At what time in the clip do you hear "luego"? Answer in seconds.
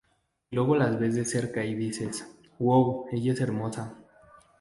0.55-0.75